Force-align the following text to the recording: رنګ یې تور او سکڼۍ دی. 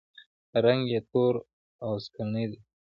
رنګ 0.65 0.81
یې 0.93 0.99
تور 1.11 1.33
او 1.83 1.91
سکڼۍ 2.03 2.45
دی. 2.51 2.59